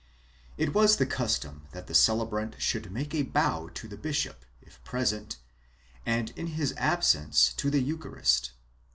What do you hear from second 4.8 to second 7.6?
present, and in his absence,